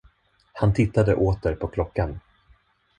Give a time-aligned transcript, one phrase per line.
[0.53, 2.19] Han tittade åter på klockan.